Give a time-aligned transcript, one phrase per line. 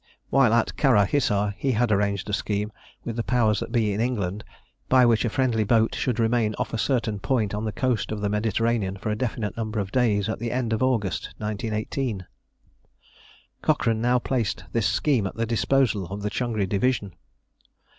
[0.31, 2.71] While at Kara Hissar, he had arranged a scheme
[3.03, 4.43] with the powers that be in England
[4.89, 8.19] by which a friendly boat should remain off a certain point on the coast of
[8.19, 12.25] the Mediterranean for a definite number of days at the end of August 1918.
[13.61, 17.13] Cochrane now placed this scheme at the disposal of the Changri division.